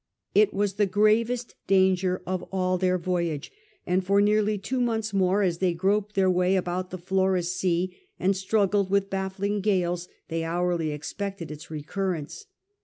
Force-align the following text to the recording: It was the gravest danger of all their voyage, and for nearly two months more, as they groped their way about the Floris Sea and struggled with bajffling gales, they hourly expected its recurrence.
It 0.33 0.51
was 0.51 0.73
the 0.73 0.87
gravest 0.87 1.53
danger 1.67 2.23
of 2.25 2.41
all 2.51 2.79
their 2.79 2.97
voyage, 2.97 3.51
and 3.85 4.03
for 4.03 4.19
nearly 4.19 4.57
two 4.57 4.81
months 4.81 5.13
more, 5.13 5.43
as 5.43 5.59
they 5.59 5.75
groped 5.75 6.15
their 6.15 6.27
way 6.27 6.55
about 6.55 6.89
the 6.89 6.97
Floris 6.97 7.55
Sea 7.55 7.95
and 8.19 8.35
struggled 8.35 8.89
with 8.89 9.11
bajffling 9.11 9.61
gales, 9.61 10.07
they 10.27 10.43
hourly 10.43 10.89
expected 10.89 11.51
its 11.51 11.69
recurrence. 11.69 12.47